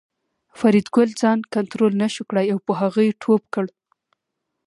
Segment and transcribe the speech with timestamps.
[0.59, 3.65] فریدګل ځان کنترول نشو کړای او په هغه یې ټوپ کړ